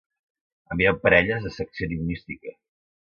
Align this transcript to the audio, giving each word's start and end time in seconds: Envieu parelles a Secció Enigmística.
Envieu 0.75 0.97
parelles 1.03 1.47
a 1.49 1.53
Secció 1.59 1.91
Enigmística. 1.91 2.57